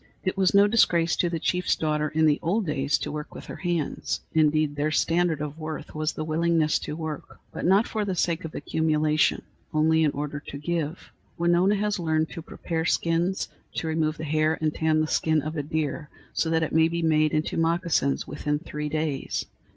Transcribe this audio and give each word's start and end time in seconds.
It 0.23 0.35
was 0.35 0.55
no 0.55 0.65
disgrace 0.65 1.15
to 1.17 1.29
the 1.29 1.37
chief's 1.37 1.75
daughter 1.75 2.09
in 2.09 2.25
the 2.25 2.39
old 2.41 2.65
days 2.65 2.97
to 2.97 3.11
work 3.11 3.35
with 3.35 3.45
her 3.45 3.57
hands. 3.57 4.19
Indeed, 4.33 4.75
their 4.75 4.89
standard 4.89 5.41
of 5.41 5.59
worth 5.59 5.93
was 5.93 6.11
the 6.13 6.23
willingness 6.23 6.79
to 6.79 6.95
work, 6.95 7.39
but 7.53 7.65
not 7.65 7.87
for 7.87 8.03
the 8.03 8.15
sake 8.15 8.43
of 8.43 8.55
accumulation, 8.55 9.43
only 9.75 10.03
in 10.03 10.09
order 10.09 10.39
to 10.39 10.57
give. 10.57 11.11
Winona 11.37 11.75
has 11.75 11.99
learned 11.99 12.31
to 12.31 12.41
prepare 12.41 12.83
skins, 12.83 13.47
to 13.75 13.85
remove 13.85 14.17
the 14.17 14.23
hair 14.23 14.57
and 14.59 14.73
tan 14.73 15.01
the 15.01 15.05
skin 15.07 15.39
of 15.43 15.55
a 15.55 15.61
deer 15.61 16.09
so 16.33 16.49
that 16.49 16.63
it 16.63 16.73
may 16.73 16.87
be 16.87 17.03
made 17.03 17.31
into 17.31 17.55
moccasins 17.55 18.25
within 18.25 18.57
three 18.57 18.89
days. 18.89 19.45